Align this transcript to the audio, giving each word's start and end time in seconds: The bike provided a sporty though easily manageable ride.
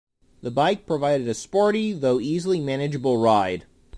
The 0.41 0.49
bike 0.49 0.87
provided 0.87 1.27
a 1.27 1.35
sporty 1.35 1.93
though 1.93 2.19
easily 2.19 2.59
manageable 2.59 3.17
ride. 3.19 3.65